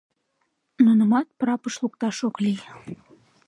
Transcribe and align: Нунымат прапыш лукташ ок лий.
Нунымат 0.85 1.27
прапыш 1.39 1.75
лукташ 1.83 2.17
ок 2.27 2.35
лий. 2.43 2.59